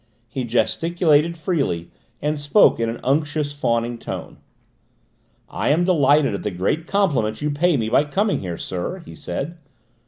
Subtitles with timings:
[0.27, 1.91] He gesticulated freely
[2.23, 4.37] and spoke in an unctuous, fawning tone.
[5.47, 9.13] "I am delighted at the great compliment you pay me by coming here, sir," he
[9.13, 9.59] said.